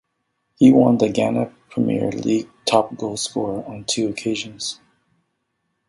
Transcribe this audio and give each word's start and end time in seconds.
He 0.55 0.71
won 0.71 0.97
the 0.97 1.09
Ghana 1.09 1.53
Premier 1.69 2.09
League 2.09 2.49
top 2.65 2.97
goal 2.97 3.17
scorer 3.17 3.63
on 3.65 3.83
two 3.83 4.09
occasions. 4.09 4.79